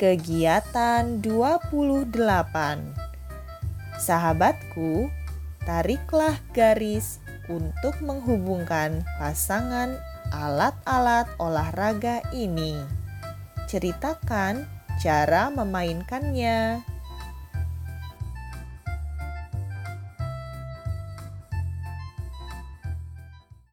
Kegiatan 0.00 1.20
28 1.20 2.08
Sahabatku, 4.00 5.12
tariklah 5.68 6.40
garis 6.56 7.20
untuk 7.52 7.92
menghubungkan 8.00 9.04
pasangan 9.20 10.00
alat-alat 10.32 11.28
olahraga 11.36 12.24
ini. 12.32 12.80
Ceritakan 13.68 14.64
cara 15.04 15.52
memainkannya. 15.52 16.80